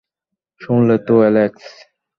[0.61, 1.63] শুনলে তো, অ্যালেক্স।